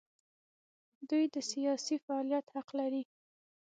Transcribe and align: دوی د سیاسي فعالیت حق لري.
دوی 1.09 1.25
د 1.33 1.35
سیاسي 1.51 1.95
فعالیت 2.05 2.45
حق 2.55 2.69
لري. 2.79 3.03